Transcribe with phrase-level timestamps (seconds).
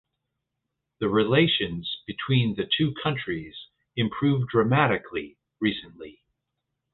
[0.99, 3.55] The relations between the two countries
[3.95, 6.23] improved dramatically recently.